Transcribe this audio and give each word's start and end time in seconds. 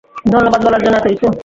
ধন্যবাদ 0.25 0.61
বলার 0.65 0.81
জন্য 0.83 0.95
এতো 0.97 1.09
কিছু? 1.11 1.27